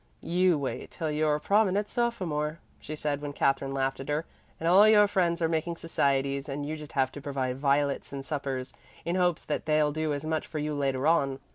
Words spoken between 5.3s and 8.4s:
are making societies, and you just have to provide violets and